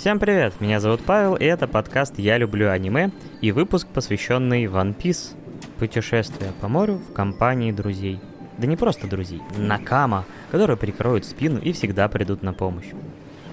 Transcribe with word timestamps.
Всем 0.00 0.18
привет, 0.18 0.62
меня 0.62 0.80
зовут 0.80 1.02
Павел, 1.04 1.34
и 1.34 1.44
это 1.44 1.68
подкаст 1.68 2.18
«Я 2.18 2.38
люблю 2.38 2.70
аниме» 2.70 3.10
и 3.42 3.52
выпуск, 3.52 3.86
посвященный 3.86 4.64
One 4.64 4.96
Piece. 4.96 5.36
Путешествие 5.78 6.52
по 6.62 6.68
морю 6.68 6.94
в 6.94 7.12
компании 7.12 7.70
друзей. 7.70 8.18
Да 8.56 8.66
не 8.66 8.78
просто 8.78 9.06
друзей, 9.06 9.42
накама, 9.58 10.24
которые 10.50 10.78
прикроют 10.78 11.26
спину 11.26 11.60
и 11.60 11.72
всегда 11.72 12.08
придут 12.08 12.42
на 12.42 12.54
помощь. 12.54 12.86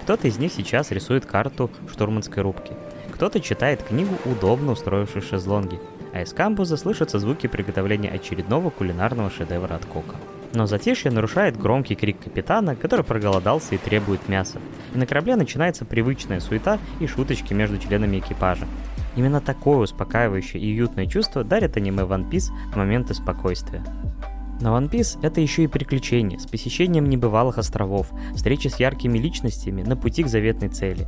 Кто-то 0.04 0.26
из 0.26 0.38
них 0.38 0.50
сейчас 0.50 0.90
рисует 0.90 1.26
карту 1.26 1.70
штурманской 1.86 2.42
рубки. 2.42 2.72
Кто-то 3.12 3.40
читает 3.40 3.82
книгу, 3.82 4.14
удобно 4.24 4.72
устроившись 4.72 5.24
в 5.24 5.28
шезлонге. 5.28 5.78
А 6.14 6.22
из 6.22 6.32
камбуза 6.32 6.78
слышатся 6.78 7.18
звуки 7.18 7.46
приготовления 7.46 8.08
очередного 8.08 8.70
кулинарного 8.70 9.28
шедевра 9.28 9.74
от 9.74 9.84
Кока. 9.84 10.16
Но 10.54 10.66
затишье 10.66 11.10
нарушает 11.10 11.58
громкий 11.58 11.94
крик 11.94 12.20
капитана, 12.20 12.74
который 12.74 13.04
проголодался 13.04 13.74
и 13.74 13.78
требует 13.78 14.28
мяса. 14.28 14.58
И 14.94 14.98
на 14.98 15.06
корабле 15.06 15.36
начинается 15.36 15.84
привычная 15.84 16.40
суета 16.40 16.78
и 17.00 17.06
шуточки 17.06 17.52
между 17.52 17.78
членами 17.78 18.18
экипажа. 18.18 18.66
Именно 19.16 19.40
такое 19.40 19.78
успокаивающее 19.78 20.62
и 20.62 20.72
уютное 20.72 21.06
чувство 21.06 21.44
дарит 21.44 21.76
аниме 21.76 22.04
One 22.04 22.30
Piece 22.30 22.50
в 22.72 22.76
моменты 22.76 23.14
спокойствия. 23.14 23.84
Но 24.60 24.76
One 24.76 24.90
Piece— 24.90 25.18
это 25.22 25.40
еще 25.40 25.64
и 25.64 25.68
приключения 25.68 26.38
с 26.38 26.46
посещением 26.46 27.08
небывалых 27.08 27.58
островов, 27.58 28.08
встречи 28.34 28.68
с 28.68 28.80
яркими 28.80 29.18
личностями 29.18 29.82
на 29.82 29.96
пути 29.96 30.24
к 30.24 30.28
заветной 30.28 30.68
цели. 30.68 31.06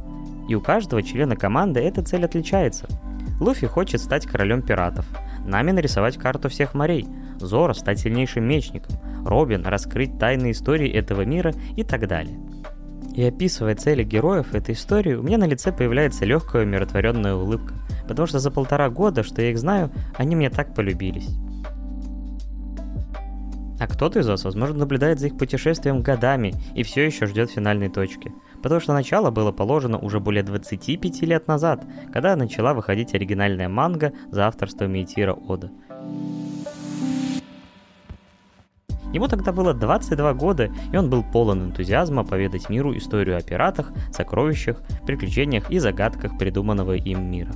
И 0.48 0.54
у 0.54 0.60
каждого 0.60 1.02
члена 1.02 1.36
команды 1.36 1.80
эта 1.80 2.02
цель 2.02 2.24
отличается. 2.24 2.88
Луфи 3.40 3.66
хочет 3.66 4.00
стать 4.00 4.26
королем 4.26 4.62
пиратов, 4.62 5.06
Нами 5.44 5.72
нарисовать 5.72 6.16
карту 6.16 6.48
всех 6.48 6.74
морей, 6.74 7.08
Зора 7.38 7.72
стать 7.72 7.98
сильнейшим 7.98 8.44
мечником, 8.44 8.96
Робин 9.24 9.66
раскрыть 9.66 10.18
тайные 10.18 10.52
истории 10.52 10.90
этого 10.90 11.22
мира 11.22 11.52
и 11.76 11.82
так 11.82 12.06
далее. 12.06 12.38
И 13.14 13.24
описывая 13.24 13.74
цели 13.74 14.04
героев 14.04 14.54
этой 14.54 14.74
истории, 14.74 15.14
у 15.14 15.22
меня 15.22 15.38
на 15.38 15.46
лице 15.46 15.72
появляется 15.72 16.24
легкая 16.24 16.64
умиротворенная 16.64 17.34
улыбка, 17.34 17.74
потому 18.06 18.26
что 18.26 18.38
за 18.38 18.50
полтора 18.50 18.88
года, 18.90 19.22
что 19.22 19.42
я 19.42 19.50
их 19.50 19.58
знаю, 19.58 19.90
они 20.16 20.36
мне 20.36 20.50
так 20.50 20.74
полюбились. 20.74 21.28
А 23.80 23.86
кто-то 23.86 24.18
из 24.18 24.28
вас, 24.28 24.44
возможно, 24.44 24.80
наблюдает 24.80 25.18
за 25.18 25.28
их 25.28 25.38
путешествием 25.38 26.02
годами 26.02 26.52
и 26.74 26.82
все 26.82 27.06
еще 27.06 27.24
ждет 27.24 27.50
финальной 27.50 27.88
точки. 27.88 28.30
Потому 28.62 28.78
что 28.78 28.92
начало 28.92 29.30
было 29.30 29.52
положено 29.52 29.98
уже 29.98 30.20
более 30.20 30.42
25 30.42 31.22
лет 31.22 31.48
назад, 31.48 31.82
когда 32.12 32.36
начала 32.36 32.74
выходить 32.74 33.14
оригинальная 33.14 33.70
манга 33.70 34.12
за 34.30 34.46
авторством 34.46 34.92
Мейтира 34.92 35.32
Ода. 35.32 35.70
Ему 39.14 39.28
тогда 39.28 39.50
было 39.50 39.72
22 39.72 40.34
года, 40.34 40.70
и 40.92 40.96
он 40.96 41.08
был 41.08 41.24
полон 41.24 41.64
энтузиазма 41.64 42.22
поведать 42.22 42.68
миру 42.68 42.94
историю 42.94 43.38
о 43.38 43.40
пиратах, 43.40 43.92
сокровищах, 44.12 44.82
приключениях 45.06 45.70
и 45.70 45.78
загадках 45.78 46.36
придуманного 46.38 46.96
им 46.96 47.30
мира. 47.30 47.52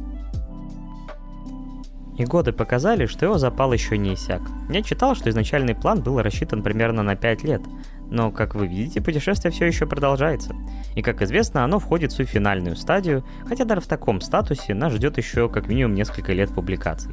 И 2.17 2.25
годы 2.25 2.53
показали, 2.53 3.07
что 3.07 3.27
его 3.27 3.39
запал 3.39 3.73
еще 3.73 3.99
не 3.99 4.15
иссяк. 4.15 4.43
Я 4.71 4.83
читал, 4.83 5.15
что 5.15 5.31
изначальный 5.31 5.75
план 5.75 6.03
был 6.03 6.21
рассчитан 6.23 6.63
примерно 6.63 7.03
на 7.03 7.17
5 7.17 7.43
лет, 7.45 7.63
но, 8.11 8.31
как 8.31 8.55
вы 8.55 8.67
видите, 8.69 9.01
путешествие 9.01 9.51
все 9.51 9.67
еще 9.67 9.87
продолжается. 9.87 10.55
И, 10.95 11.03
как 11.03 11.23
известно, 11.23 11.65
оно 11.65 11.79
входит 11.79 12.13
в 12.13 12.15
свою 12.15 12.29
финальную 12.29 12.77
стадию, 12.77 13.25
хотя 13.47 13.65
даже 13.65 13.81
в 13.81 13.87
таком 13.87 14.21
статусе 14.21 14.75
нас 14.75 14.93
ждет 14.93 15.19
еще 15.19 15.49
как 15.49 15.67
минимум 15.67 15.95
несколько 15.95 16.33
лет 16.33 16.51
публикаций. 16.51 17.13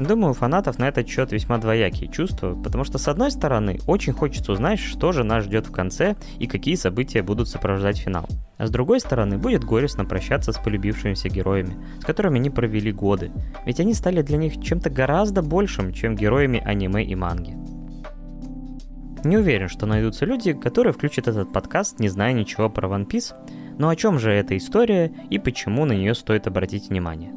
Думаю, 0.00 0.30
у 0.30 0.34
фанатов 0.34 0.78
на 0.78 0.88
этот 0.88 1.06
счет 1.06 1.30
весьма 1.30 1.58
двоякие 1.58 2.10
чувства, 2.10 2.54
потому 2.54 2.84
что 2.84 2.96
с 2.96 3.06
одной 3.06 3.30
стороны 3.30 3.80
очень 3.86 4.14
хочется 4.14 4.52
узнать, 4.52 4.78
что 4.78 5.12
же 5.12 5.24
нас 5.24 5.44
ждет 5.44 5.66
в 5.66 5.72
конце 5.72 6.16
и 6.38 6.46
какие 6.46 6.74
события 6.76 7.22
будут 7.22 7.48
сопровождать 7.48 7.98
финал. 7.98 8.26
А 8.56 8.66
с 8.66 8.70
другой 8.70 9.00
стороны, 9.00 9.36
будет 9.36 9.62
горестно 9.62 10.06
прощаться 10.06 10.52
с 10.52 10.58
полюбившимися 10.58 11.28
героями, 11.28 11.76
с 12.00 12.04
которыми 12.06 12.38
они 12.38 12.48
провели 12.48 12.92
годы, 12.92 13.30
ведь 13.66 13.78
они 13.78 13.92
стали 13.92 14.22
для 14.22 14.38
них 14.38 14.62
чем-то 14.62 14.88
гораздо 14.88 15.42
большим, 15.42 15.92
чем 15.92 16.16
героями 16.16 16.62
аниме 16.64 17.04
и 17.04 17.14
манги. 17.14 17.54
Не 19.22 19.36
уверен, 19.36 19.68
что 19.68 19.84
найдутся 19.84 20.24
люди, 20.24 20.54
которые 20.54 20.94
включат 20.94 21.28
этот 21.28 21.52
подкаст, 21.52 22.00
не 22.00 22.08
зная 22.08 22.32
ничего 22.32 22.70
про 22.70 22.88
One 22.88 23.06
Piece, 23.06 23.34
но 23.78 23.90
о 23.90 23.96
чем 23.96 24.18
же 24.18 24.32
эта 24.32 24.56
история 24.56 25.12
и 25.28 25.38
почему 25.38 25.84
на 25.84 25.92
нее 25.92 26.14
стоит 26.14 26.46
обратить 26.46 26.88
внимание. 26.88 27.34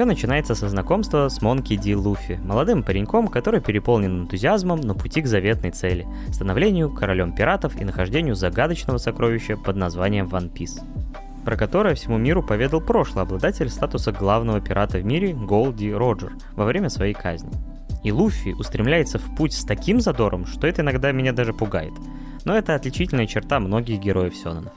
Все 0.00 0.06
начинается 0.06 0.54
со 0.54 0.70
знакомства 0.70 1.28
с 1.28 1.42
Монки 1.42 1.76
Ди 1.76 1.94
Луфи, 1.94 2.40
молодым 2.42 2.82
пареньком, 2.82 3.28
который 3.28 3.60
переполнен 3.60 4.22
энтузиазмом 4.22 4.80
на 4.80 4.94
пути 4.94 5.20
к 5.20 5.26
заветной 5.26 5.72
цели– 5.72 6.06
становлению 6.32 6.88
королем 6.88 7.34
пиратов 7.34 7.78
и 7.78 7.84
нахождению 7.84 8.34
загадочного 8.34 8.96
сокровища 8.96 9.58
под 9.58 9.76
названием 9.76 10.26
One 10.28 10.50
Piece 10.50 10.82
про 11.44 11.54
которое 11.54 11.94
всему 11.94 12.16
миру 12.16 12.42
поведал 12.42 12.80
прошлый 12.80 13.24
обладатель 13.24 13.68
статуса 13.68 14.10
главного 14.10 14.62
пирата 14.62 14.96
в 14.96 15.04
мире 15.04 15.34
Голди 15.34 15.92
Роджер 15.92 16.32
во 16.56 16.64
время 16.64 16.88
своей 16.88 17.12
казни. 17.12 17.52
И 18.02 18.10
Луфи 18.10 18.54
устремляется 18.58 19.18
в 19.18 19.36
путь 19.36 19.52
с 19.52 19.64
таким 19.64 20.00
задором, 20.00 20.46
что 20.46 20.66
это 20.66 20.80
иногда 20.80 21.12
меня 21.12 21.34
даже 21.34 21.52
пугает. 21.52 21.92
Но 22.46 22.56
это 22.56 22.74
отличительная 22.74 23.26
черта 23.26 23.60
многих 23.60 24.00
героев 24.00 24.34
Сёнонов. 24.34 24.72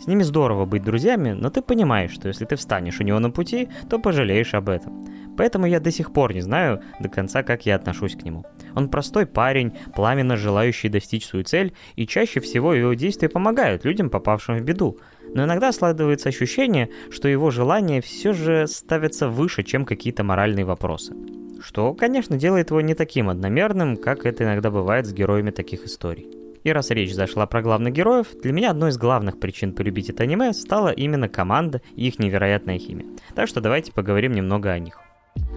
С 0.00 0.06
ними 0.06 0.22
здорово 0.22 0.64
быть 0.64 0.84
друзьями, 0.84 1.32
но 1.32 1.50
ты 1.50 1.60
понимаешь, 1.60 2.12
что 2.12 2.28
если 2.28 2.44
ты 2.44 2.56
встанешь 2.56 3.00
у 3.00 3.04
него 3.04 3.18
на 3.18 3.30
пути, 3.30 3.68
то 3.90 3.98
пожалеешь 3.98 4.54
об 4.54 4.68
этом. 4.68 5.04
Поэтому 5.36 5.66
я 5.66 5.80
до 5.80 5.90
сих 5.90 6.12
пор 6.12 6.34
не 6.34 6.40
знаю 6.40 6.82
до 7.00 7.08
конца, 7.08 7.42
как 7.42 7.66
я 7.66 7.76
отношусь 7.76 8.16
к 8.16 8.22
нему. 8.22 8.44
Он 8.74 8.88
простой 8.88 9.26
парень, 9.26 9.72
пламенно 9.94 10.36
желающий 10.36 10.88
достичь 10.88 11.26
свою 11.26 11.44
цель, 11.44 11.74
и 11.96 12.06
чаще 12.06 12.40
всего 12.40 12.74
его 12.74 12.94
действия 12.94 13.28
помогают 13.28 13.84
людям, 13.84 14.10
попавшим 14.10 14.56
в 14.56 14.62
беду. 14.62 14.98
Но 15.34 15.44
иногда 15.44 15.72
складывается 15.72 16.28
ощущение, 16.28 16.90
что 17.10 17.28
его 17.28 17.50
желания 17.50 18.00
все 18.00 18.32
же 18.32 18.66
ставятся 18.66 19.28
выше, 19.28 19.62
чем 19.62 19.84
какие-то 19.84 20.24
моральные 20.24 20.64
вопросы. 20.64 21.14
Что, 21.60 21.92
конечно, 21.94 22.36
делает 22.36 22.70
его 22.70 22.80
не 22.80 22.94
таким 22.94 23.28
одномерным, 23.28 23.96
как 23.96 24.26
это 24.26 24.44
иногда 24.44 24.70
бывает 24.70 25.06
с 25.06 25.12
героями 25.12 25.50
таких 25.50 25.84
историй. 25.84 26.37
И 26.64 26.72
раз 26.72 26.90
речь 26.90 27.14
зашла 27.14 27.46
про 27.46 27.62
главных 27.62 27.92
героев, 27.92 28.28
для 28.42 28.52
меня 28.52 28.70
одной 28.70 28.90
из 28.90 28.98
главных 28.98 29.38
причин 29.38 29.74
полюбить 29.74 30.10
это 30.10 30.24
аниме 30.24 30.52
стала 30.52 30.88
именно 30.88 31.28
команда 31.28 31.82
и 31.94 32.08
их 32.08 32.18
невероятная 32.18 32.78
химия. 32.78 33.06
Так 33.34 33.48
что 33.48 33.60
давайте 33.60 33.92
поговорим 33.92 34.32
немного 34.32 34.70
о 34.70 34.78
них. 34.78 34.98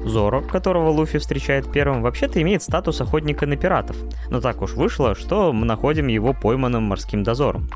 Зоро, 0.05 0.41
которого 0.41 0.89
Луфи 0.89 1.19
встречает 1.19 1.71
первым, 1.71 2.01
вообще-то 2.01 2.41
имеет 2.41 2.61
статус 2.61 3.01
охотника 3.01 3.45
на 3.47 3.57
пиратов, 3.57 3.97
но 4.29 4.39
так 4.41 4.61
уж 4.61 4.73
вышло, 4.73 5.15
что 5.15 5.51
мы 5.53 5.65
находим 5.65 6.07
его 6.07 6.33
пойманным 6.33 6.83
морским 6.83 7.23
дозором. 7.23 7.67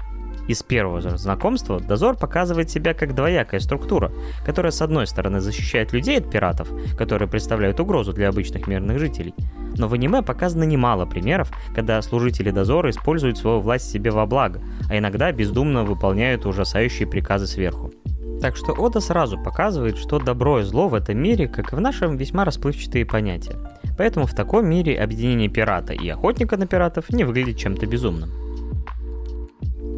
Из 0.48 0.62
первого 0.62 1.02
же 1.02 1.18
знакомства 1.18 1.80
дозор 1.80 2.18
показывает 2.18 2.70
себя 2.70 2.94
как 2.94 3.16
двоякая 3.16 3.60
структура, 3.60 4.12
которая 4.46 4.72
с 4.72 4.82
одной 4.82 5.08
стороны 5.08 5.40
защищает 5.40 5.92
людей 5.92 6.20
от 6.20 6.30
пиратов, 6.30 6.70
которые 6.98 7.28
представляют 7.28 7.80
угрозу 7.80 8.14
для 8.14 8.30
обычных 8.30 8.68
мирных 8.68 9.00
жителей, 9.00 9.34
но 9.78 9.88
в 9.88 9.94
аниме 9.94 10.22
показано 10.22 10.64
немало 10.64 11.06
примеров, 11.06 11.52
когда 11.74 12.02
служители 12.02 12.52
дозора 12.52 12.92
используют 12.92 13.38
свою 13.38 13.60
власть 13.60 13.90
себе 13.90 14.12
во 14.12 14.26
благо, 14.26 14.62
а 14.90 14.98
иногда 14.98 15.32
бездумно 15.32 15.84
выполняют 15.84 16.46
ужасающие 16.46 17.08
приказы 17.08 17.48
сверху. 17.48 17.92
Так 18.42 18.56
что 18.56 18.74
Ода 18.74 19.00
сразу 19.00 19.38
показывает, 19.38 19.98
что 19.98 20.20
добро 20.20 20.60
и 20.60 20.64
зло 20.64 20.88
в 20.88 20.94
этом 20.94 21.18
мире, 21.18 21.48
как 21.48 21.74
и 21.74 21.76
в 21.76 21.82
нашем, 21.82 22.18
весьма 22.18 22.46
расплывчатые 22.46 23.06
понятия. 23.06 23.56
Поэтому 23.98 24.26
в 24.26 24.36
таком 24.36 24.68
мире 24.68 25.02
объединение 25.02 25.50
пирата 25.50 25.94
и 25.94 26.08
охотника 26.10 26.58
на 26.58 26.68
пиратов 26.68 27.10
не 27.10 27.24
выглядит 27.24 27.58
чем-то 27.58 27.88
безумным. 27.88 28.45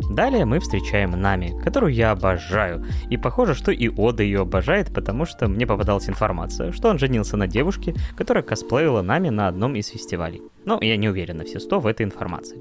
Далее 0.09 0.45
мы 0.45 0.59
встречаем 0.59 1.11
Нами, 1.11 1.59
которую 1.63 1.93
я 1.93 2.11
обожаю. 2.11 2.85
И 3.09 3.17
похоже, 3.17 3.55
что 3.55 3.71
и 3.71 3.89
Ода 3.89 4.23
ее 4.23 4.41
обожает, 4.41 4.93
потому 4.93 5.25
что 5.25 5.47
мне 5.47 5.67
попадалась 5.67 6.07
информация, 6.07 6.71
что 6.71 6.89
он 6.89 6.97
женился 6.97 7.35
на 7.35 7.47
девушке, 7.47 7.93
которая 8.15 8.43
косплеила 8.43 9.01
Нами 9.01 9.29
на 9.29 9.47
одном 9.47 9.75
из 9.75 9.87
фестивалей. 9.87 10.41
Но 10.65 10.79
я 10.81 10.95
не 10.95 11.09
уверен 11.09 11.37
на 11.37 11.43
все 11.43 11.59
сто 11.59 11.79
в 11.79 11.87
этой 11.87 12.05
информации. 12.05 12.59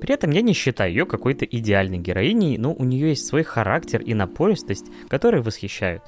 При 0.00 0.14
этом 0.14 0.30
я 0.30 0.40
не 0.40 0.54
считаю 0.54 0.90
ее 0.90 1.06
какой-то 1.06 1.44
идеальной 1.44 1.98
героиней, 1.98 2.58
но 2.58 2.72
у 2.72 2.84
нее 2.84 3.10
есть 3.10 3.26
свой 3.26 3.44
характер 3.44 4.00
и 4.00 4.14
напористость, 4.14 4.86
которые 5.08 5.42
восхищают. 5.42 6.02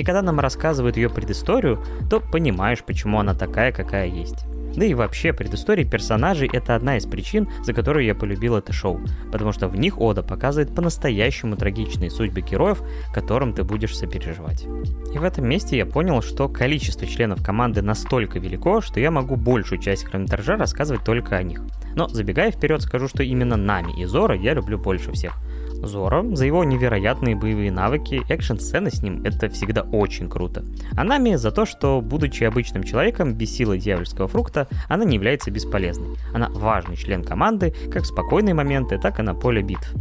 И 0.00 0.02
когда 0.02 0.22
нам 0.22 0.40
рассказывают 0.40 0.96
ее 0.96 1.10
предысторию, 1.10 1.78
то 2.08 2.20
понимаешь, 2.20 2.82
почему 2.82 3.20
она 3.20 3.34
такая, 3.34 3.70
какая 3.70 4.06
есть. 4.06 4.46
Да 4.74 4.86
и 4.86 4.94
вообще, 4.94 5.34
предыстория 5.34 5.84
персонажей— 5.84 6.48
это 6.54 6.74
одна 6.74 6.96
из 6.96 7.04
причин, 7.04 7.50
за 7.64 7.74
которую 7.74 8.06
я 8.06 8.14
полюбил 8.14 8.56
это 8.56 8.72
шоу, 8.72 8.98
потому 9.30 9.52
что 9.52 9.68
в 9.68 9.76
них 9.76 10.00
Ода 10.00 10.22
показывает 10.22 10.74
по-настоящему 10.74 11.54
трагичные 11.54 12.10
судьбы 12.10 12.40
героев, 12.40 12.80
которым 13.12 13.52
ты 13.52 13.62
будешь 13.62 13.94
сопереживать. 13.94 14.64
И 15.12 15.18
в 15.18 15.22
этом 15.22 15.46
месте 15.46 15.76
я 15.76 15.84
понял, 15.84 16.22
что 16.22 16.48
количество 16.48 17.06
членов 17.06 17.44
команды 17.44 17.82
настолько 17.82 18.38
велико, 18.38 18.80
что 18.80 19.00
я 19.00 19.10
могу 19.10 19.36
большую 19.36 19.82
часть 19.82 20.04
хронометража 20.04 20.56
рассказывать 20.56 21.04
только 21.04 21.36
о 21.36 21.42
них. 21.42 21.60
Но 21.94 22.08
забегая 22.08 22.52
вперед, 22.52 22.80
скажу, 22.80 23.06
что 23.06 23.22
именно 23.22 23.56
Нами 23.56 24.00
и 24.00 24.06
Зора 24.06 24.34
я 24.34 24.54
люблю 24.54 24.78
больше 24.78 25.12
всех. 25.12 25.34
Зора 25.82 26.24
за 26.34 26.46
его 26.46 26.64
невероятные 26.64 27.36
боевые 27.36 27.72
навыки, 27.72 28.22
экшн-сцены 28.28 28.90
с 28.90 29.02
ним— 29.02 29.22
это 29.24 29.48
всегда 29.48 29.82
очень 29.82 30.28
круто. 30.28 30.64
А 30.96 31.04
Нами 31.04 31.34
за 31.36 31.50
то, 31.50 31.66
что, 31.66 32.00
будучи 32.00 32.44
обычным 32.44 32.82
человеком, 32.82 33.34
без 33.34 33.54
силы 33.54 33.78
дьявольского 33.78 34.28
фрукта, 34.28 34.68
она 34.88 35.04
не 35.04 35.16
является 35.16 35.50
бесполезной. 35.50 36.16
Она 36.34 36.48
важный 36.50 36.96
член 36.96 37.24
команды, 37.24 37.74
как 37.92 38.02
в 38.02 38.06
спокойные 38.06 38.54
моменты, 38.54 38.98
так 38.98 39.18
и 39.18 39.22
на 39.22 39.34
поле 39.34 39.62
битв. 39.62 39.94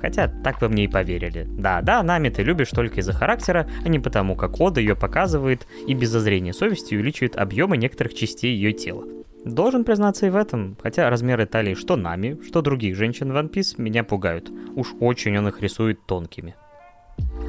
Хотя 0.00 0.28
так 0.28 0.60
вы 0.60 0.68
мне 0.68 0.84
и 0.84 0.88
поверили. 0.88 1.46
Да-да, 1.48 2.02
Нами 2.02 2.28
ты 2.28 2.42
любишь 2.42 2.68
только 2.68 3.00
из-за 3.00 3.14
характера, 3.14 3.66
а 3.84 3.88
не 3.88 3.98
потому, 3.98 4.36
как 4.36 4.60
Ода 4.60 4.80
ее 4.80 4.94
показывает 4.94 5.66
и 5.86 5.94
без 5.94 6.10
зазрения 6.10 6.52
совести 6.52 6.94
увеличивает 6.94 7.36
объемы 7.36 7.78
некоторых 7.78 8.14
частей 8.14 8.54
ее 8.54 8.72
тела. 8.72 9.04
Должен 9.44 9.84
признаться 9.84 10.26
и 10.26 10.30
в 10.30 10.36
этом, 10.36 10.76
хотя 10.82 11.10
размеры 11.10 11.44
талии 11.44 11.74
что 11.74 11.96
нами, 11.96 12.38
что 12.46 12.62
других 12.62 12.96
женщин 12.96 13.30
в 13.30 13.36
One 13.36 13.50
Piece 13.50 13.74
меня 13.76 14.02
пугают. 14.02 14.50
Уж 14.74 14.94
очень 15.00 15.36
он 15.36 15.48
их 15.48 15.60
рисует 15.60 16.06
тонкими. 16.06 16.54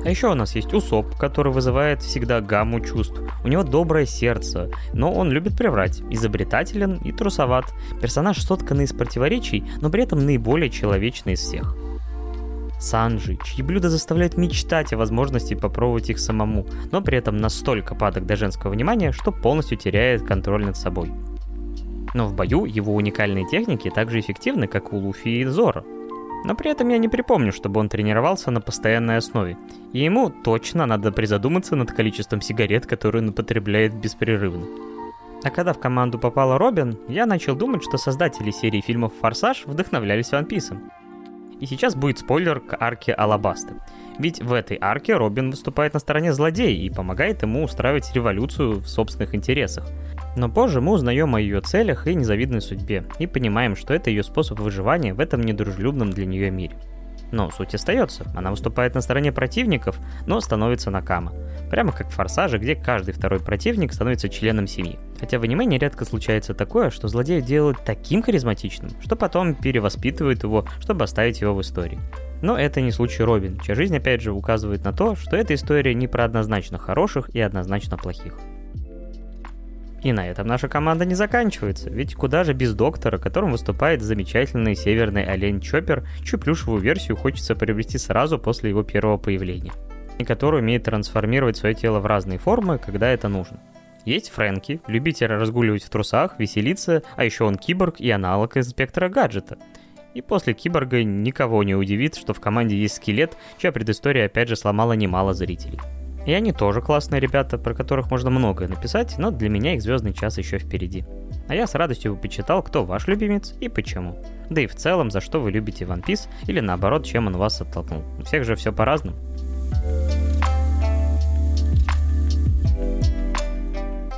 А 0.03 0.09
еще 0.09 0.30
у 0.30 0.36
нас 0.36 0.56
есть 0.56 0.74
Усоп, 0.74 1.15
который 1.18 1.51
вызывает 1.51 2.01
всегда 2.01 2.42
гамму 2.42 2.81
чувств. 2.81 3.19
У 3.44 3.47
него 3.47 3.63
доброе 3.63 4.06
сердце, 4.06 4.69
но 4.94 5.12
он 5.12 5.31
любит 5.31 5.57
приврать, 5.57 6.01
изобретателен 6.12 6.97
и 6.97 7.12
трусоват. 7.12 7.74
Персонаж 8.01 8.39
сотканный 8.41 8.83
из 8.83 8.94
противоречий, 8.94 9.63
но 9.81 9.89
при 9.89 10.03
этом 10.03 10.25
наиболее 10.25 10.69
человечный 10.69 11.33
из 11.33 11.39
всех. 11.39 11.75
Санджи, 12.80 13.38
чьи 13.44 13.63
блюда 13.63 13.89
заставляют 13.89 14.38
мечтать 14.38 14.91
о 14.91 14.98
возможности 14.98 15.53
попробовать 15.53 16.09
их 16.09 16.19
самому, 16.19 16.68
но 16.91 17.01
при 17.01 17.18
этом 17.18 17.38
настолько 17.38 17.95
падок 17.95 18.25
до 18.25 18.36
женского 18.36 18.71
внимания, 18.71 19.13
что 19.13 19.31
полностью 19.31 19.77
теряет 19.77 20.24
контроль 20.24 20.65
над 20.65 20.75
собой. 20.75 21.12
Но 22.15 22.27
в 22.27 22.33
бою 22.33 22.63
его 22.63 22.95
уникальные 22.95 23.45
техники 23.45 23.91
так 23.94 24.09
же 24.09 24.21
эффективны, 24.21 24.67
как 24.67 24.94
у 24.94 24.97
Луфи 24.97 25.41
и 25.41 25.44
Зора. 25.44 25.83
Но 26.45 26.56
при 26.56 26.71
этом 26.71 26.88
я 26.88 26.97
не 26.97 27.09
припомню, 27.09 27.51
чтобы 27.51 27.81
он 27.81 27.89
тренировался 27.89 28.51
на 28.51 28.62
постоянной 28.62 29.17
основе. 29.17 29.57
И 29.91 30.00
ему 30.00 30.29
точно 30.29 30.85
надо 30.85 31.12
призадуматься 31.12 31.75
над 31.75 31.91
количеством 31.91 32.39
сигарет, 32.39 32.85
которые 32.85 33.21
он 33.21 33.33
потребляет 33.33 33.94
беспрерывно. 33.95 34.65
А 35.44 35.50
когда 35.50 35.73
в 35.73 35.79
команду 35.79 36.17
попала 36.17 36.57
Робин, 36.57 36.97
я 37.09 37.25
начал 37.25 37.53
думать, 37.53 37.83
что 37.83 37.97
создатели 37.97 38.51
серии 38.51 38.79
фильмов 38.79 39.12
«Форсаж» 39.19 39.65
вдохновлялись 39.65 40.31
Piece. 40.31 40.73
И 41.60 41.66
сейчас 41.66 41.96
будет 41.96 42.19
спойлер 42.19 42.60
к 42.60 42.75
арке 42.80 43.13
Алабасты. 43.13 43.75
Ведь 44.18 44.42
в 44.42 44.54
этой 44.54 44.78
арке 44.80 45.16
Робин 45.16 45.52
выступает 45.52 45.94
на 45.94 46.00
стороне 46.00 46.34
злодея 46.34 46.75
и 46.75 46.90
помогает 46.90 47.42
ему 47.44 47.63
устраивать 47.63 48.13
революцию 48.13 48.80
в 48.80 48.88
собственных 48.88 49.36
интересах. 49.36 49.86
Но 50.36 50.50
позже 50.50 50.81
мы 50.81 50.94
узнаем 50.94 51.36
о 51.36 51.42
ее 51.42 51.62
целях 51.62 52.07
и 52.07 52.16
незавидной 52.16 52.62
судьбе, 52.62 53.06
и 53.19 53.28
понимаем, 53.28 53.75
что 53.75 53.94
это 53.94 54.10
ее 54.10 54.24
способ 54.24 54.60
выживания 54.60 55.13
в 55.13 55.19
этом 55.19 55.42
недружелюбном 55.42 56.12
для 56.12 56.25
нее 56.25 56.52
мире. 56.52 56.78
Но 57.36 57.52
суть 57.52 57.76
остается, 57.76 58.24
она 58.34 58.50
выступает 58.50 58.96
на 58.96 59.02
стороне 59.02 59.34
противников, 59.34 60.00
но 60.26 60.40
становится 60.40 60.90
Накама. 60.90 61.34
Прямо 61.70 61.92
как 61.92 62.08
в 62.08 62.14
Форсаже, 62.14 62.60
где 62.60 62.76
каждый 62.76 63.14
второй 63.14 63.42
противник 63.42 63.92
становится 63.92 64.30
членом 64.30 64.68
семьи. 64.68 64.98
Хотя 65.20 65.38
в 65.38 65.44
аниме 65.44 65.66
нередко 65.66 66.06
случается 66.06 66.54
такое, 66.54 66.92
что 66.92 67.10
злодея 67.10 67.42
делают 67.42 67.84
таким 67.84 68.24
харизматичным, 68.24 68.92
что 69.02 69.18
потом 69.18 69.54
перевоспитывают 69.54 70.44
его, 70.44 70.66
чтобы 70.80 71.04
оставить 71.04 71.42
его 71.42 71.54
в 71.54 71.60
истории. 71.60 72.00
Но 72.42 72.58
это 72.58 72.80
не 72.80 72.92
случай 72.92 73.24
Робин, 73.24 73.60
чья 73.60 73.76
жизнь 73.76 73.98
опять 73.98 74.22
же 74.22 74.32
указывает 74.32 74.86
на 74.86 74.94
то, 74.94 75.18
что 75.18 75.36
эта 75.36 75.56
история 75.56 75.94
не 75.94 76.08
про 76.08 76.24
однозначно 76.24 76.78
хороших 76.78 77.28
и 77.36 77.42
однозначно 77.42 77.98
плохих. 77.98 78.40
И 80.06 80.13
на 80.13 80.28
этом 80.28 80.46
наша 80.46 80.68
команда 80.68 81.04
не 81.04 81.16
заканчивается, 81.16 81.90
ведь 81.90 82.13
куда 82.13 82.44
же 82.44 82.54
без 82.54 82.75
доктора, 82.75 83.18
которым 83.18 83.54
выступает 83.54 84.04
замечательный 84.04 84.75
северный 84.75 85.24
олень 85.25 85.60
Чоппер, 85.60 86.07
чью 86.24 86.38
плюшевую 86.38 86.80
версию 86.80 87.18
хочется 87.18 87.56
приобрести 87.56 87.98
сразу 87.98 88.38
после 88.38 88.69
его 88.69 88.84
первого 88.84 89.18
появления, 89.18 89.74
и 90.19 90.24
который 90.24 90.60
умеет 90.60 90.84
трансформировать 90.84 91.57
свое 91.57 91.74
тело 91.74 92.02
в 92.02 92.06
разные 92.06 92.38
формы, 92.38 92.78
когда 92.78 93.10
это 93.10 93.30
нужно. 93.30 93.60
Есть 94.06 94.30
Фрэнки, 94.30 94.80
любитель 94.86 95.25
разгуливать 95.25 95.84
в 95.84 95.90
трусах, 95.90 96.38
веселиться, 96.38 97.01
а 97.16 97.25
еще 97.25 97.46
он 97.46 97.56
киборг 97.56 98.00
и 98.00 98.12
аналог 98.12 98.58
инспектора 98.58 99.10
гаджета. 99.10 99.58
И 100.13 100.22
после 100.22 100.54
киборга 100.54 101.04
никого 101.04 101.63
не 101.63 101.74
удивит, 101.74 102.13
что 102.13 102.36
в 102.36 102.40
команде 102.40 102.78
есть 102.78 102.98
скелет, 102.98 103.36
чья 103.58 103.72
предыстория 103.72 104.28
опять 104.28 104.50
же 104.50 104.56
сломала 104.56 104.94
немало 104.94 105.34
зрителей. 105.34 105.80
И 106.25 106.33
они 106.33 106.51
тоже 106.51 106.81
классные 106.81 107.22
ребята, 107.22 107.57
про 107.57 107.74
которых 107.75 108.10
можно 108.10 108.30
многое 108.30 108.68
написать, 108.68 109.16
но 109.18 109.30
для 109.30 109.50
меня 109.50 109.75
их 109.75 109.81
звездный 109.81 110.13
час 110.13 110.38
еще 110.38 110.57
впереди. 110.57 111.06
А 111.48 111.54
я 111.54 111.68
с 111.68 111.75
радостью 111.75 112.16
бы 112.16 112.22
почитал, 112.22 112.63
кто 112.63 112.83
ваш 112.83 113.07
любимец 113.07 113.54
и 113.60 113.69
почему. 113.69 114.18
Да 114.50 114.62
и 114.62 114.68
в 114.68 114.75
целом, 114.75 115.12
за 115.12 115.22
что 115.22 115.39
вы 115.39 115.51
любите 115.51 115.86
One 115.86 116.04
Piece, 116.04 116.27
или 116.48 116.60
наоборот, 116.60 117.06
чем 117.06 117.27
он 117.27 117.38
вас 117.38 117.62
оттолкнул. 117.62 118.04
У 118.19 118.24
всех 118.24 118.44
же 118.44 118.56
все 118.56 118.74
по-разному. 118.74 119.18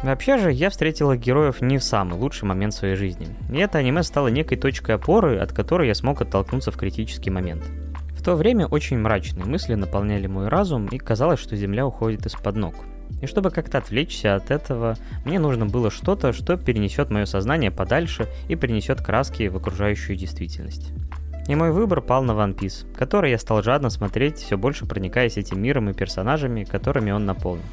Вообще 0.03 0.37
же, 0.37 0.53
я 0.53 0.69
встретила 0.69 1.17
героев 1.17 1.59
не 1.59 1.79
в 1.79 1.83
самый 1.83 2.17
лучший 2.17 2.45
момент 2.45 2.73
своей 2.73 2.95
жизни. 2.95 3.27
И 3.51 3.57
это 3.57 3.79
аниме 3.79 4.03
стало 4.03 4.29
некой 4.29 4.57
точкой 4.57 4.95
опоры, 4.95 5.37
от 5.39 5.51
которой 5.51 5.87
я 5.87 5.95
смог 5.95 6.21
оттолкнуться 6.21 6.71
в 6.71 6.77
критический 6.77 7.31
момент 7.31 7.63
то 8.27 8.35
время 8.35 8.67
очень 8.67 8.99
мрачные 8.99 9.45
мысли 9.45 9.73
наполняли 9.75 10.27
мой 10.27 10.49
разум, 10.49 10.87
и 10.87 10.97
казалось, 10.97 11.39
что 11.39 11.55
земля 11.55 11.87
уходит 11.87 12.25
из-под 12.25 12.57
ног. 12.57 12.75
И 13.21 13.25
чтобы 13.25 13.51
как-то 13.51 13.77
отвлечься 13.77 14.35
от 14.35 14.51
этого, 14.51 14.97
мне 15.23 15.39
нужно 15.39 15.65
было 15.65 15.89
что-то, 15.89 16.33
что 16.33 16.57
перенесет 16.57 17.09
мое 17.09 17.23
сознание 17.23 17.71
подальше 17.71 18.27
и 18.49 18.57
принесет 18.57 19.01
краски 19.01 19.47
в 19.47 19.55
окружающую 19.55 20.17
действительность. 20.17 20.91
И 21.47 21.55
мой 21.55 21.71
выбор 21.71 22.01
пал 22.01 22.21
на 22.21 22.33
One 22.33 22.53
Piece, 22.53 22.93
который 22.95 23.31
я 23.31 23.37
стал 23.37 23.63
жадно 23.63 23.89
смотреть, 23.89 24.39
все 24.39 24.57
больше 24.57 24.85
проникаясь 24.85 25.37
этим 25.37 25.61
миром 25.61 25.89
и 25.89 25.93
персонажами, 25.93 26.65
которыми 26.65 27.11
он 27.11 27.25
наполнен. 27.25 27.63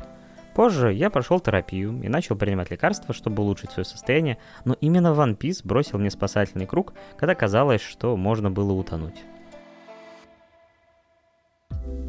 Позже 0.54 0.92
я 0.92 1.10
прошел 1.10 1.40
терапию 1.40 2.00
и 2.00 2.06
начал 2.06 2.36
принимать 2.36 2.70
лекарства, 2.70 3.12
чтобы 3.12 3.42
улучшить 3.42 3.72
свое 3.72 3.84
состояние, 3.84 4.38
но 4.64 4.76
именно 4.80 5.08
One 5.08 5.36
Piece 5.36 5.62
бросил 5.64 5.98
мне 5.98 6.12
спасательный 6.12 6.66
круг, 6.66 6.92
когда 7.18 7.34
казалось, 7.34 7.82
что 7.82 8.16
можно 8.16 8.52
было 8.52 8.72
утонуть. 8.72 9.16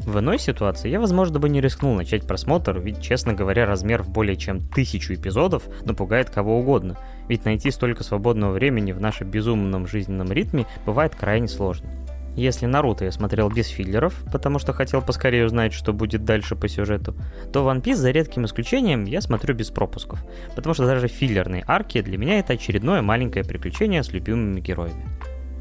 В 0.06 0.20
иной 0.20 0.38
ситуации 0.38 0.88
я, 0.88 1.00
возможно, 1.00 1.40
бы 1.40 1.48
не 1.48 1.60
рискнул 1.60 1.92
начать 1.96 2.28
просмотр, 2.28 2.78
ведь, 2.78 3.02
честно 3.02 3.34
говоря, 3.34 3.66
размер 3.66 4.04
в 4.04 4.08
более 4.08 4.36
чем 4.36 4.60
тысячу 4.60 5.14
эпизодов 5.14 5.64
напугает 5.84 6.30
кого 6.30 6.60
угодно, 6.60 6.96
ведь 7.28 7.44
найти 7.44 7.72
столько 7.72 8.04
свободного 8.04 8.52
времени 8.52 8.92
в 8.92 9.00
нашем 9.00 9.28
безумном 9.28 9.88
жизненном 9.88 10.30
ритме 10.30 10.64
бывает 10.86 11.16
крайне 11.16 11.48
сложно. 11.48 11.90
Если 12.36 12.66
Наруто 12.66 13.04
я 13.04 13.10
смотрел 13.10 13.48
без 13.48 13.66
филлеров, 13.66 14.14
потому 14.30 14.60
что 14.60 14.72
хотел 14.72 15.02
поскорее 15.02 15.46
узнать, 15.46 15.72
что 15.72 15.92
будет 15.92 16.24
дальше 16.24 16.54
по 16.54 16.68
сюжету, 16.68 17.16
то 17.52 17.68
One 17.68 17.82
Piece 17.82 17.96
за 17.96 18.12
редким 18.12 18.44
исключением 18.44 19.06
я 19.06 19.20
смотрю 19.20 19.56
без 19.56 19.70
пропусков, 19.70 20.24
потому 20.54 20.74
что 20.74 20.86
даже 20.86 21.08
филлерные 21.08 21.64
арки 21.66 22.00
для 22.00 22.16
меня 22.16 22.38
это 22.38 22.52
очередное 22.52 23.02
маленькое 23.02 23.44
приключение 23.44 24.04
с 24.04 24.12
любимыми 24.12 24.60
героями. 24.60 25.02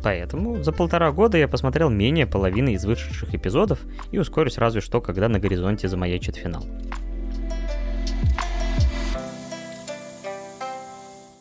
Поэтому 0.06 0.62
за 0.62 0.72
полтора 0.72 1.12
года 1.12 1.36
я 1.36 1.48
посмотрел 1.48 1.90
менее 1.90 2.28
половины 2.28 2.74
из 2.74 2.86
вышедших 2.86 3.34
эпизодов 3.34 3.80
и 4.12 4.20
ускорюсь 4.20 4.60
разве 4.60 4.80
что, 4.80 5.02
когда 5.02 5.28
на 5.30 5.40
горизонте 5.40 5.88
замаячит 5.88 6.36
финал. 6.36 6.64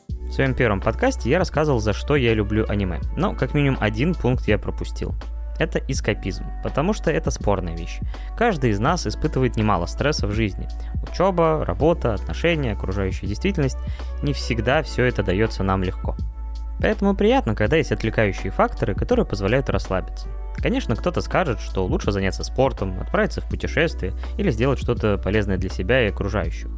В 0.09 0.33
своем 0.33 0.55
первом 0.55 0.81
подкасте 0.81 1.29
я 1.29 1.39
рассказывал, 1.39 1.79
за 1.79 1.93
что 1.93 2.17
я 2.17 2.33
люблю 2.33 2.65
аниме, 2.67 3.01
но 3.19 3.35
как 3.35 3.53
минимум 3.53 3.77
один 3.83 4.15
пункт 4.15 4.49
я 4.49 4.57
пропустил. 4.57 5.15
Это 5.59 5.79
эскапизм, 5.87 6.47
потому 6.63 6.95
что 6.95 7.11
это 7.11 7.31
спорная 7.31 7.77
вещь. 7.77 8.01
Каждый 8.35 8.71
из 8.71 8.81
нас 8.81 9.07
испытывает 9.07 9.57
немало 9.57 9.85
стресса 9.85 10.27
в 10.27 10.33
жизни. 10.33 10.69
Учеба, 11.07 11.67
работа, 11.67 12.15
отношения, 12.15 12.73
окружающая 12.73 13.27
действительность. 13.27 13.77
Не 14.23 14.33
всегда 14.33 14.83
все 14.83 15.05
это 15.05 15.23
дается 15.23 15.63
нам 15.63 15.83
легко. 15.83 16.17
Поэтому 16.81 17.15
приятно, 17.15 17.55
когда 17.55 17.77
есть 17.77 17.93
отвлекающие 17.93 18.51
факторы, 18.51 18.95
которые 18.95 19.27
позволяют 19.27 19.71
расслабиться. 19.71 20.29
Конечно, 20.57 20.97
кто-то 20.97 21.21
скажет, 21.21 21.61
что 21.61 21.85
лучше 21.87 22.13
заняться 22.13 22.45
спортом, 22.45 23.01
отправиться 23.01 23.41
в 23.41 23.49
путешествие 23.49 24.13
или 24.39 24.51
сделать 24.51 24.79
что-то 24.79 25.19
полезное 25.19 25.57
для 25.57 25.71
себя 25.71 26.05
и 26.05 26.11
окружающих. 26.11 26.71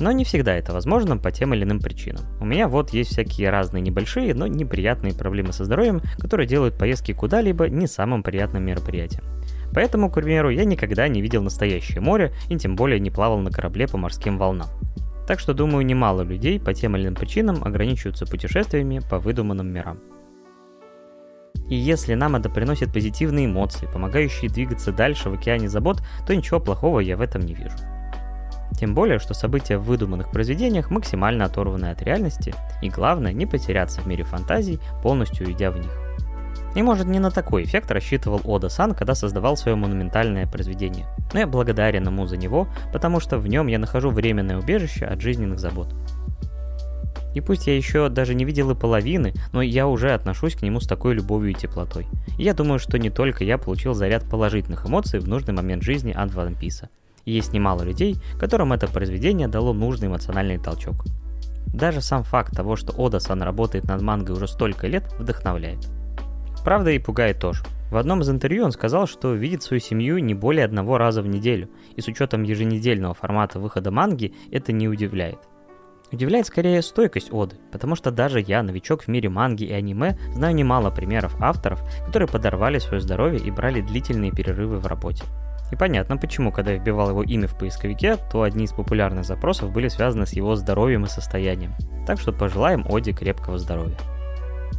Но 0.00 0.12
не 0.12 0.24
всегда 0.24 0.54
это 0.54 0.72
возможно 0.72 1.16
по 1.16 1.32
тем 1.32 1.54
или 1.54 1.64
иным 1.64 1.80
причинам. 1.80 2.22
У 2.40 2.44
меня 2.44 2.68
вот 2.68 2.90
есть 2.90 3.10
всякие 3.10 3.50
разные 3.50 3.80
небольшие, 3.80 4.32
но 4.32 4.46
неприятные 4.46 5.12
проблемы 5.12 5.52
со 5.52 5.64
здоровьем, 5.64 6.02
которые 6.18 6.46
делают 6.46 6.78
поездки 6.78 7.12
куда-либо 7.12 7.68
не 7.68 7.88
самым 7.88 8.22
приятным 8.22 8.64
мероприятием. 8.64 9.24
Поэтому, 9.74 10.10
к 10.10 10.14
примеру, 10.14 10.50
я 10.50 10.64
никогда 10.64 11.08
не 11.08 11.20
видел 11.20 11.42
настоящее 11.42 12.00
море 12.00 12.32
и 12.48 12.56
тем 12.56 12.76
более 12.76 13.00
не 13.00 13.10
плавал 13.10 13.38
на 13.38 13.50
корабле 13.50 13.88
по 13.88 13.98
морским 13.98 14.38
волнам. 14.38 14.68
Так 15.28 15.40
что, 15.40 15.52
думаю, 15.52 15.84
немало 15.84 16.22
людей 16.22 16.58
по 16.58 16.72
тем 16.72 16.96
или 16.96 17.02
иным 17.02 17.14
причинам 17.14 17.62
ограничиваются 17.62 18.24
путешествиями 18.24 19.02
по 19.10 19.18
выдуманным 19.18 19.70
мирам. 19.70 20.00
И 21.68 21.74
если 21.74 22.14
нам 22.14 22.34
это 22.34 22.48
приносит 22.48 22.94
позитивные 22.94 23.44
эмоции, 23.44 23.86
помогающие 23.92 24.50
двигаться 24.50 24.90
дальше 24.90 25.28
в 25.28 25.34
океане 25.34 25.68
забот, 25.68 26.00
то 26.26 26.34
ничего 26.34 26.60
плохого 26.60 27.00
я 27.00 27.18
в 27.18 27.20
этом 27.20 27.42
не 27.42 27.52
вижу. 27.52 27.76
Тем 28.80 28.94
более, 28.94 29.18
что 29.18 29.34
события 29.34 29.76
в 29.76 29.82
выдуманных 29.82 30.30
произведениях 30.30 30.90
максимально 30.90 31.44
оторваны 31.44 31.90
от 31.90 32.00
реальности, 32.00 32.54
и 32.80 32.88
главное, 32.88 33.34
не 33.34 33.44
потеряться 33.44 34.00
в 34.00 34.06
мире 34.06 34.24
фантазий, 34.24 34.80
полностью 35.02 35.46
уйдя 35.46 35.70
в 35.70 35.78
них. 35.78 35.92
И 36.74 36.82
может 36.82 37.06
не 37.06 37.18
на 37.18 37.30
такой 37.30 37.64
эффект 37.64 37.90
рассчитывал 37.90 38.40
Ода 38.44 38.68
Сан, 38.68 38.94
когда 38.94 39.14
создавал 39.14 39.56
свое 39.56 39.76
монументальное 39.76 40.46
произведение. 40.46 41.06
Но 41.32 41.40
я 41.40 41.46
благодарен 41.46 42.06
ему 42.06 42.26
за 42.26 42.36
него, 42.36 42.68
потому 42.92 43.20
что 43.20 43.38
в 43.38 43.48
нем 43.48 43.66
я 43.66 43.78
нахожу 43.78 44.10
временное 44.10 44.58
убежище 44.58 45.06
от 45.06 45.20
жизненных 45.20 45.58
забот. 45.58 45.94
И 47.34 47.40
пусть 47.40 47.66
я 47.66 47.76
еще 47.76 48.08
даже 48.08 48.34
не 48.34 48.44
видел 48.44 48.70
и 48.70 48.74
половины, 48.74 49.32
но 49.52 49.62
я 49.62 49.86
уже 49.86 50.12
отношусь 50.12 50.54
к 50.54 50.62
нему 50.62 50.80
с 50.80 50.86
такой 50.86 51.14
любовью 51.14 51.50
и 51.50 51.54
теплотой. 51.54 52.06
И 52.38 52.42
я 52.42 52.54
думаю, 52.54 52.78
что 52.78 52.98
не 52.98 53.10
только 53.10 53.44
я 53.44 53.58
получил 53.58 53.94
заряд 53.94 54.24
положительных 54.28 54.86
эмоций 54.86 55.20
в 55.20 55.28
нужный 55.28 55.54
момент 55.54 55.82
жизни 55.82 56.12
от 56.12 56.30
One 56.30 56.58
Piece. 56.58 56.88
И 57.24 57.32
есть 57.32 57.52
немало 57.52 57.82
людей, 57.82 58.16
которым 58.38 58.72
это 58.72 58.88
произведение 58.88 59.48
дало 59.48 59.72
нужный 59.72 60.08
эмоциональный 60.08 60.58
толчок. 60.58 61.04
Даже 61.66 62.00
сам 62.00 62.24
факт 62.24 62.56
того, 62.56 62.76
что 62.76 62.92
Ода-сан 62.92 63.42
работает 63.42 63.84
над 63.84 64.00
мангой 64.00 64.34
уже 64.34 64.48
столько 64.48 64.86
лет, 64.86 65.04
вдохновляет. 65.18 65.86
Правда 66.68 66.90
и 66.90 66.98
пугает 66.98 67.38
тоже. 67.38 67.64
В 67.90 67.96
одном 67.96 68.20
из 68.20 68.28
интервью 68.28 68.62
он 68.66 68.72
сказал, 68.72 69.06
что 69.06 69.32
видит 69.32 69.62
свою 69.62 69.80
семью 69.80 70.18
не 70.18 70.34
более 70.34 70.66
одного 70.66 70.98
раза 70.98 71.22
в 71.22 71.26
неделю, 71.26 71.70
и 71.96 72.02
с 72.02 72.08
учетом 72.08 72.42
еженедельного 72.42 73.14
формата 73.14 73.58
выхода 73.58 73.90
манги 73.90 74.34
это 74.50 74.70
не 74.72 74.86
удивляет. 74.86 75.38
Удивляет 76.12 76.46
скорее 76.46 76.82
стойкость 76.82 77.32
Оды, 77.32 77.56
потому 77.72 77.96
что 77.96 78.10
даже 78.10 78.40
я, 78.40 78.62
новичок 78.62 79.04
в 79.04 79.08
мире 79.08 79.30
манги 79.30 79.64
и 79.64 79.72
аниме, 79.72 80.18
знаю 80.34 80.54
немало 80.54 80.90
примеров 80.90 81.40
авторов, 81.40 81.80
которые 82.04 82.28
подорвали 82.28 82.78
свое 82.80 83.00
здоровье 83.00 83.40
и 83.40 83.50
брали 83.50 83.80
длительные 83.80 84.30
перерывы 84.30 84.76
в 84.76 84.86
работе. 84.86 85.24
И 85.72 85.76
понятно 85.76 86.18
почему, 86.18 86.52
когда 86.52 86.72
я 86.72 86.78
вбивал 86.78 87.08
его 87.08 87.22
имя 87.22 87.48
в 87.48 87.56
поисковике, 87.56 88.18
то 88.30 88.42
одни 88.42 88.66
из 88.66 88.72
популярных 88.72 89.24
запросов 89.24 89.72
были 89.72 89.88
связаны 89.88 90.26
с 90.26 90.34
его 90.34 90.54
здоровьем 90.54 91.06
и 91.06 91.08
состоянием. 91.08 91.72
Так 92.06 92.20
что 92.20 92.30
пожелаем 92.30 92.84
Оде 92.90 93.14
крепкого 93.14 93.56
здоровья. 93.56 93.96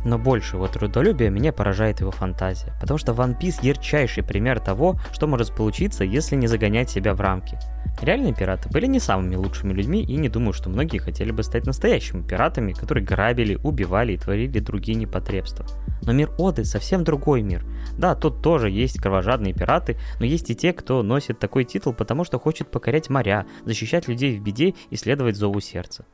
Но 0.05 0.17
больше 0.17 0.55
его 0.55 0.67
трудолюбия 0.67 1.29
меня 1.29 1.51
поражает 1.51 1.99
его 1.99 2.11
фантазия, 2.11 2.73
потому 2.79 2.97
что 2.97 3.11
One 3.11 3.39
Piece 3.39 3.59
ярчайший 3.61 4.23
пример 4.23 4.59
того, 4.59 4.99
что 5.11 5.27
может 5.27 5.53
получиться, 5.53 6.03
если 6.03 6.35
не 6.35 6.47
загонять 6.47 6.89
себя 6.89 7.13
в 7.13 7.21
рамки. 7.21 7.57
Реальные 8.01 8.33
пираты 8.33 8.69
были 8.69 8.85
не 8.85 8.99
самыми 8.99 9.35
лучшими 9.35 9.73
людьми, 9.73 10.01
и 10.01 10.15
не 10.15 10.29
думаю, 10.29 10.53
что 10.53 10.69
многие 10.69 10.99
хотели 10.99 11.31
бы 11.31 11.43
стать 11.43 11.65
настоящими 11.65 12.21
пиратами, 12.21 12.71
которые 12.71 13.03
грабили, 13.03 13.59
убивали 13.61 14.13
и 14.13 14.17
творили 14.17 14.59
другие 14.59 14.97
непотребства. 14.97 15.65
Но 16.03 16.13
мир 16.13 16.31
Оды 16.37 16.63
совсем 16.63 17.03
другой 17.03 17.41
мир. 17.41 17.65
Да, 17.97 18.15
тут 18.15 18.41
тоже 18.41 18.69
есть 18.69 18.99
кровожадные 18.99 19.53
пираты, 19.53 19.97
но 20.19 20.25
есть 20.25 20.49
и 20.49 20.55
те, 20.55 20.71
кто 20.71 21.03
носит 21.03 21.39
такой 21.39 21.65
титул, 21.65 21.93
потому 21.93 22.23
что 22.23 22.39
хочет 22.39 22.71
покорять 22.71 23.09
моря, 23.09 23.45
защищать 23.65 24.07
людей 24.07 24.37
в 24.37 24.41
беде 24.41 24.75
и 24.89 24.95
следовать 24.95 25.35
зову 25.35 25.59
сердца. 25.59 26.05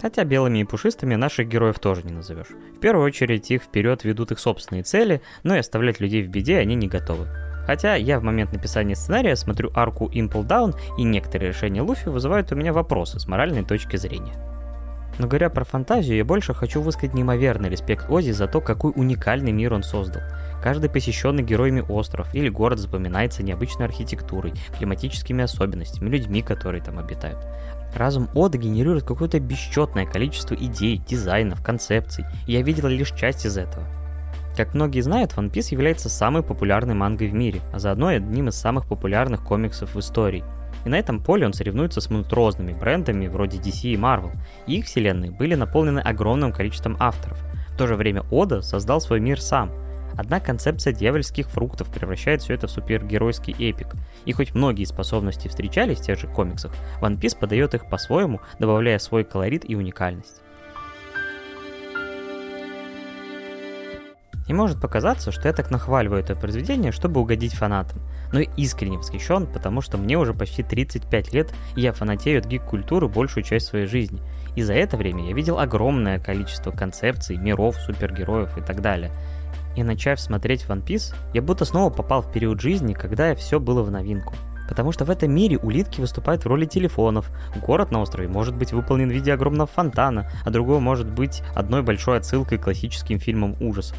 Хотя 0.00 0.24
белыми 0.24 0.58
и 0.58 0.64
пушистыми 0.64 1.16
наших 1.16 1.48
героев 1.48 1.78
тоже 1.78 2.02
не 2.04 2.12
назовешь. 2.12 2.48
В 2.76 2.80
первую 2.80 3.06
очередь 3.06 3.50
их 3.50 3.62
вперед 3.62 4.04
ведут 4.04 4.30
их 4.30 4.38
собственные 4.38 4.84
цели, 4.84 5.22
но 5.42 5.56
и 5.56 5.58
оставлять 5.58 6.00
людей 6.00 6.22
в 6.22 6.28
беде 6.28 6.58
они 6.58 6.74
не 6.74 6.86
готовы. 6.86 7.26
Хотя 7.66 7.96
я 7.96 8.18
в 8.18 8.22
момент 8.22 8.52
написания 8.52 8.96
сценария 8.96 9.36
смотрю 9.36 9.70
арку 9.74 10.08
Impel 10.10 10.46
Down, 10.46 10.74
и 10.96 11.02
некоторые 11.02 11.50
решения 11.50 11.82
Луфи 11.82 12.08
вызывают 12.08 12.50
у 12.52 12.56
меня 12.56 12.72
вопросы 12.72 13.18
с 13.18 13.26
моральной 13.26 13.64
точки 13.64 13.96
зрения. 13.96 14.32
Но 15.18 15.26
говоря 15.26 15.50
про 15.50 15.64
фантазию, 15.64 16.16
я 16.16 16.24
больше 16.24 16.54
хочу 16.54 16.80
высказать 16.80 17.12
неимоверный 17.12 17.68
респект 17.68 18.08
Ози 18.08 18.30
за 18.30 18.46
то, 18.46 18.60
какой 18.60 18.92
уникальный 18.94 19.52
мир 19.52 19.74
он 19.74 19.82
создал. 19.82 20.22
Каждый 20.62 20.90
посещенный 20.90 21.42
героями 21.42 21.84
остров 21.88 22.32
или 22.34 22.48
город 22.48 22.78
запоминается 22.78 23.42
необычной 23.42 23.86
архитектурой, 23.86 24.54
климатическими 24.78 25.44
особенностями, 25.44 26.08
людьми, 26.08 26.40
которые 26.40 26.82
там 26.82 26.98
обитают. 26.98 27.38
Разум 27.94 28.28
Ода 28.34 28.58
генерирует 28.58 29.04
какое-то 29.04 29.40
бесчетное 29.40 30.06
количество 30.06 30.54
идей, 30.54 30.98
дизайнов, 31.08 31.62
концепций, 31.62 32.24
я 32.46 32.62
видел 32.62 32.88
лишь 32.88 33.12
часть 33.12 33.46
из 33.46 33.56
этого. 33.56 33.86
Как 34.56 34.74
многие 34.74 35.00
знают, 35.00 35.32
One 35.32 35.50
Piece 35.50 35.68
является 35.70 36.08
самой 36.08 36.42
популярной 36.42 36.94
мангой 36.94 37.28
в 37.28 37.34
мире, 37.34 37.60
а 37.72 37.78
заодно 37.78 38.10
и 38.10 38.16
одним 38.16 38.48
из 38.48 38.56
самых 38.56 38.86
популярных 38.86 39.42
комиксов 39.44 39.94
в 39.94 40.00
истории. 40.00 40.44
И 40.84 40.88
на 40.88 40.96
этом 40.96 41.22
поле 41.22 41.46
он 41.46 41.52
соревнуется 41.52 42.00
с 42.00 42.10
монструозными 42.10 42.72
брендами 42.72 43.26
вроде 43.26 43.58
DC 43.58 43.90
и 43.90 43.96
Marvel, 43.96 44.32
и 44.66 44.78
их 44.78 44.86
вселенные 44.86 45.30
были 45.30 45.54
наполнены 45.54 46.00
огромным 46.00 46.52
количеством 46.52 46.96
авторов. 46.98 47.38
В 47.70 47.76
то 47.76 47.86
же 47.86 47.94
время 47.94 48.24
Ода 48.30 48.60
создал 48.60 49.00
свой 49.00 49.20
мир 49.20 49.40
сам– 49.40 49.70
Одна 50.18 50.40
концепция 50.40 50.92
дьявольских 50.92 51.48
фруктов 51.48 51.92
превращает 51.92 52.42
все 52.42 52.54
это 52.54 52.66
в 52.66 52.72
супергеройский 52.72 53.54
эпик. 53.70 53.94
И 54.24 54.32
хоть 54.32 54.52
многие 54.52 54.84
способности 54.84 55.46
встречались 55.46 56.00
в 56.00 56.02
тех 56.02 56.18
же 56.18 56.26
комиксах, 56.26 56.72
One 57.00 57.20
Piece 57.20 57.38
подает 57.38 57.74
их 57.74 57.88
по-своему, 57.88 58.40
добавляя 58.58 58.98
свой 58.98 59.22
колорит 59.22 59.62
и 59.64 59.76
уникальность. 59.76 60.42
И 64.48 64.52
может 64.52 64.80
показаться, 64.80 65.30
что 65.30 65.46
я 65.46 65.54
так 65.54 65.70
нахваливаю 65.70 66.20
это 66.20 66.34
произведение, 66.34 66.90
чтобы 66.90 67.20
угодить 67.20 67.54
фанатам. 67.54 68.00
Но 68.32 68.40
искренне 68.40 68.98
восхищен, 68.98 69.46
потому 69.46 69.82
что 69.82 69.98
мне 69.98 70.18
уже 70.18 70.34
почти 70.34 70.64
35 70.64 71.32
лет, 71.32 71.54
и 71.76 71.82
я 71.82 71.92
фанатею 71.92 72.40
от 72.40 72.46
гик-культуры 72.46 73.06
большую 73.06 73.44
часть 73.44 73.66
своей 73.66 73.86
жизни. 73.86 74.20
И 74.56 74.62
за 74.62 74.74
это 74.74 74.96
время 74.96 75.28
я 75.28 75.32
видел 75.32 75.60
огромное 75.60 76.18
количество 76.18 76.72
концепций, 76.72 77.36
миров, 77.36 77.76
супергероев 77.76 78.58
и 78.58 78.62
так 78.62 78.80
далее. 78.80 79.12
И 79.78 79.82
начав 79.84 80.18
смотреть 80.18 80.64
One 80.68 80.84
Piece, 80.84 81.14
я 81.32 81.40
будто 81.40 81.64
снова 81.64 81.88
попал 81.88 82.20
в 82.20 82.32
период 82.32 82.60
жизни, 82.60 82.94
когда 82.94 83.32
все 83.36 83.60
было 83.60 83.84
в 83.84 83.92
новинку. 83.92 84.34
Потому 84.68 84.90
что 84.90 85.04
в 85.04 85.10
этом 85.10 85.32
мире 85.32 85.56
улитки 85.56 86.00
выступают 86.00 86.42
в 86.42 86.48
роли 86.48 86.64
телефонов, 86.64 87.30
город 87.64 87.92
на 87.92 88.00
острове 88.00 88.26
может 88.26 88.56
быть 88.56 88.72
выполнен 88.72 89.08
в 89.08 89.12
виде 89.12 89.32
огромного 89.32 89.68
фонтана, 89.68 90.28
а 90.44 90.50
другой 90.50 90.80
может 90.80 91.08
быть 91.08 91.44
одной 91.54 91.82
большой 91.82 92.18
отсылкой 92.18 92.58
к 92.58 92.64
классическим 92.64 93.20
фильмам 93.20 93.54
ужасов. 93.60 93.96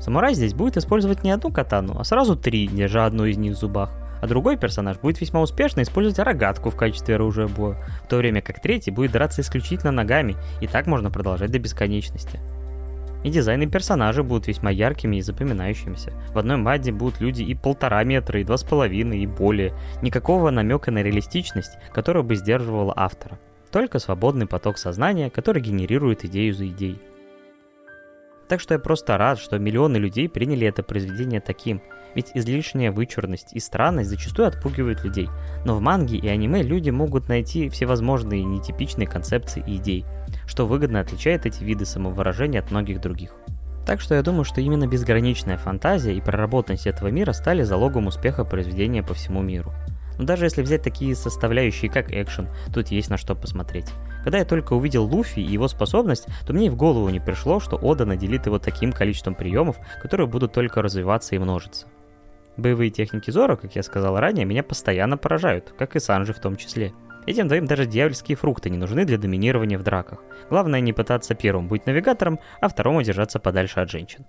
Самурай 0.00 0.34
здесь 0.34 0.52
будет 0.52 0.76
использовать 0.76 1.24
не 1.24 1.30
одну 1.30 1.50
катану, 1.50 1.98
а 1.98 2.04
сразу 2.04 2.36
три, 2.36 2.68
держа 2.68 3.06
одну 3.06 3.24
из 3.24 3.38
них 3.38 3.54
в 3.54 3.58
зубах. 3.58 3.90
А 4.20 4.26
другой 4.26 4.58
персонаж 4.58 4.98
будет 4.98 5.18
весьма 5.22 5.40
успешно 5.40 5.80
использовать 5.80 6.18
рогатку 6.18 6.68
в 6.68 6.76
качестве 6.76 7.14
оружия 7.14 7.48
боя, 7.48 7.82
в 8.04 8.06
то 8.06 8.18
время 8.18 8.42
как 8.42 8.60
третий 8.60 8.90
будет 8.90 9.12
драться 9.12 9.40
исключительно 9.40 9.92
ногами, 9.92 10.36
и 10.60 10.66
так 10.66 10.86
можно 10.86 11.10
продолжать 11.10 11.50
до 11.50 11.58
бесконечности. 11.58 12.38
И 13.24 13.30
дизайны 13.30 13.66
персонажей 13.66 14.24
будут 14.24 14.48
весьма 14.48 14.70
яркими 14.70 15.16
и 15.16 15.22
запоминающимися. 15.22 16.12
В 16.32 16.38
одной 16.38 16.56
маде 16.56 16.92
будут 16.92 17.20
люди 17.20 17.42
и 17.42 17.54
полтора 17.54 18.02
метра, 18.04 18.40
и 18.40 18.44
два 18.44 18.56
с 18.56 18.64
половиной, 18.64 19.20
и 19.20 19.26
более. 19.26 19.72
Никакого 20.02 20.50
намека 20.50 20.90
на 20.90 21.02
реалистичность, 21.02 21.78
которая 21.92 22.22
бы 22.22 22.34
сдерживала 22.34 22.92
автора. 22.96 23.38
Только 23.70 23.98
свободный 23.98 24.46
поток 24.46 24.76
сознания, 24.76 25.30
который 25.30 25.62
генерирует 25.62 26.24
идею 26.24 26.52
за 26.52 26.66
идеей. 26.66 26.98
Так 28.52 28.60
что 28.60 28.74
я 28.74 28.78
просто 28.78 29.16
рад, 29.16 29.38
что 29.38 29.58
миллионы 29.58 29.96
людей 29.96 30.28
приняли 30.28 30.66
это 30.66 30.82
произведение 30.82 31.40
таким, 31.40 31.80
ведь 32.14 32.32
излишняя 32.34 32.92
вычурность 32.92 33.54
и 33.54 33.60
странность 33.60 34.10
зачастую 34.10 34.46
отпугивают 34.46 35.04
людей. 35.04 35.30
Но 35.64 35.74
в 35.74 35.80
манге 35.80 36.18
и 36.18 36.28
аниме 36.28 36.62
люди 36.62 36.90
могут 36.90 37.30
найти 37.30 37.70
всевозможные 37.70 38.44
нетипичные 38.44 39.08
концепции 39.08 39.64
и 39.66 39.76
идеи, 39.76 40.04
что 40.46 40.66
выгодно 40.66 41.00
отличает 41.00 41.46
эти 41.46 41.64
виды 41.64 41.86
самовыражения 41.86 42.60
от 42.60 42.70
многих 42.70 43.00
других. 43.00 43.34
Так 43.86 44.02
что 44.02 44.16
я 44.16 44.22
думаю, 44.22 44.44
что 44.44 44.60
именно 44.60 44.86
безграничная 44.86 45.56
фантазия 45.56 46.14
и 46.14 46.20
проработанность 46.20 46.86
этого 46.86 47.08
мира 47.08 47.32
стали 47.32 47.62
залогом 47.62 48.08
успеха 48.08 48.44
произведения 48.44 49.02
по 49.02 49.14
всему 49.14 49.40
миру. 49.40 49.72
Но 50.22 50.26
даже 50.26 50.44
если 50.44 50.62
взять 50.62 50.84
такие 50.84 51.16
составляющие, 51.16 51.90
как 51.90 52.12
экшен, 52.12 52.46
тут 52.72 52.92
есть 52.92 53.10
на 53.10 53.16
что 53.16 53.34
посмотреть. 53.34 53.86
Когда 54.22 54.38
я 54.38 54.44
только 54.44 54.74
увидел 54.74 55.04
Луфи 55.04 55.40
и 55.40 55.52
его 55.52 55.66
способность, 55.66 56.28
то 56.46 56.52
мне 56.52 56.66
и 56.66 56.70
в 56.70 56.76
голову 56.76 57.08
не 57.08 57.18
пришло, 57.18 57.58
что 57.58 57.76
Ода 57.76 58.06
наделит 58.06 58.46
его 58.46 58.60
таким 58.60 58.92
количеством 58.92 59.34
приемов, 59.34 59.78
которые 60.00 60.28
будут 60.28 60.52
только 60.52 60.80
развиваться 60.80 61.34
и 61.34 61.40
множиться. 61.40 61.88
Боевые 62.56 62.90
техники 62.90 63.32
Зора, 63.32 63.56
как 63.56 63.74
я 63.74 63.82
сказал 63.82 64.16
ранее, 64.20 64.44
меня 64.44 64.62
постоянно 64.62 65.16
поражают, 65.16 65.74
как 65.76 65.96
и 65.96 65.98
Санжи 65.98 66.32
в 66.32 66.38
том 66.38 66.54
числе. 66.54 66.92
Этим 67.26 67.48
двоим 67.48 67.66
даже 67.66 67.84
дьявольские 67.84 68.36
фрукты 68.36 68.70
не 68.70 68.78
нужны 68.78 69.04
для 69.04 69.18
доминирования 69.18 69.76
в 69.76 69.82
драках. 69.82 70.22
Главное 70.50 70.78
не 70.78 70.92
пытаться 70.92 71.34
первым 71.34 71.66
быть 71.66 71.86
навигатором, 71.86 72.38
а 72.60 72.68
второму 72.68 73.02
держаться 73.02 73.40
подальше 73.40 73.80
от 73.80 73.90
женщин. 73.90 74.24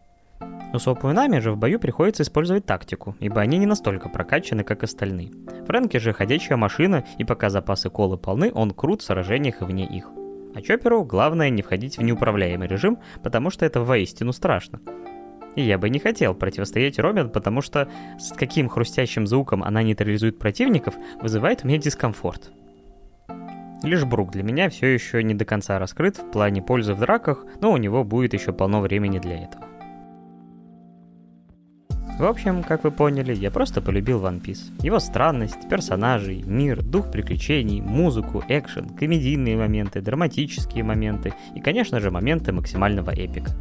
Усопу 0.73 1.07
и 1.09 1.13
Нами 1.13 1.37
же 1.37 1.51
в 1.51 1.57
бою 1.57 1.79
приходится 1.79 2.23
использовать 2.23 2.65
тактику, 2.65 3.15
ибо 3.19 3.41
они 3.41 3.59
не 3.59 3.67
настолько 3.67 4.09
прокачаны, 4.09 4.63
как 4.63 4.81
остальные. 4.81 5.31
Фрэнки 5.67 5.97
же 5.97 6.13
ходячая 6.13 6.57
машина, 6.57 7.05
и 7.19 7.23
пока 7.23 7.51
запасы 7.51 7.91
колы 7.91 8.17
полны, 8.17 8.51
он 8.51 8.71
крут 8.71 9.03
в 9.03 9.05
сражениях 9.05 9.61
и 9.61 9.65
вне 9.65 9.85
их. 9.85 10.09
А 10.55 10.61
Чоперу 10.61 11.03
главное 11.03 11.51
не 11.51 11.61
входить 11.61 11.99
в 11.99 12.01
неуправляемый 12.01 12.67
режим, 12.67 12.97
потому 13.21 13.51
что 13.51 13.65
это 13.65 13.81
воистину 13.81 14.33
страшно. 14.33 14.79
И 15.55 15.61
я 15.61 15.77
бы 15.77 15.89
не 15.91 15.99
хотел 15.99 16.33
противостоять 16.33 16.97
Робин, 16.97 17.29
потому 17.29 17.61
что 17.61 17.87
с 18.17 18.31
каким 18.33 18.67
хрустящим 18.67 19.27
звуком 19.27 19.63
она 19.63 19.83
нейтрализует 19.83 20.39
противников, 20.39 20.95
вызывает 21.21 21.63
у 21.63 21.67
меня 21.67 21.77
дискомфорт. 21.77 22.51
Лишь 23.83 24.05
Брук 24.05 24.31
для 24.31 24.41
меня 24.41 24.69
все 24.69 24.87
еще 24.87 25.21
не 25.21 25.35
до 25.35 25.45
конца 25.45 25.77
раскрыт 25.77 26.17
в 26.17 26.31
плане 26.31 26.63
пользы 26.63 26.95
в 26.95 26.99
драках, 26.99 27.45
но 27.61 27.71
у 27.71 27.77
него 27.77 28.03
будет 28.03 28.33
еще 28.33 28.53
полно 28.53 28.81
времени 28.81 29.19
для 29.19 29.43
этого. 29.43 29.72
В 32.19 32.25
общем, 32.25 32.63
как 32.63 32.83
вы 32.83 32.91
поняли, 32.91 33.33
я 33.33 33.49
просто 33.49 33.81
полюбил 33.81 34.23
One 34.23 34.39
Piece. 34.39 34.71
Его 34.83 34.99
странность, 34.99 35.67
персонажей, 35.67 36.43
мир, 36.43 36.83
дух 36.83 37.11
приключений, 37.11 37.81
музыку, 37.81 38.43
экшен, 38.47 38.89
комедийные 38.89 39.57
моменты, 39.57 39.99
драматические 39.99 40.83
моменты 40.83 41.33
и, 41.55 41.59
конечно 41.59 41.99
же, 41.99 42.11
моменты 42.11 42.51
максимального 42.51 43.09
эпика. 43.09 43.51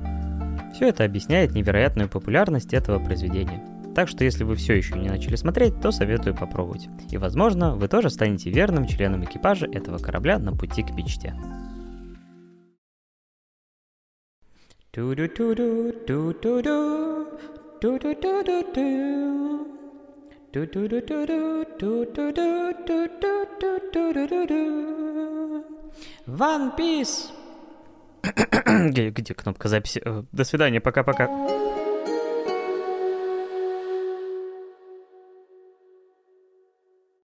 Все 0.75 0.89
это 0.89 1.05
объясняет 1.05 1.55
невероятную 1.55 2.11
популярность 2.11 2.75
этого 2.75 2.99
произведения. 3.03 3.65
Так 3.95 4.09
что 4.09 4.23
если 4.25 4.45
вы 4.45 4.55
все 4.57 4.75
еще 4.75 4.99
не 4.99 5.09
начали 5.09 5.37
смотреть, 5.37 5.81
то 5.81 5.91
советую 5.91 6.37
попробовать. 6.37 6.89
И 7.11 7.17
возможно, 7.17 7.75
вы 7.75 7.89
тоже 7.89 8.11
станете 8.11 8.51
верным 8.51 8.87
членом 8.87 9.25
экипажа 9.25 9.67
этого 9.67 9.97
корабля 9.97 10.39
на 10.39 10.53
пути 10.53 10.83
к 10.83 10.91
мечте. 10.91 11.35
One 26.29 26.77
Piece! 26.79 27.33
где, 28.93 29.11
где 29.11 29.35
кнопка 29.35 29.69
записи? 29.69 30.01
До 30.31 30.45
свидания, 30.45 30.81
пока-пока. 30.81 31.27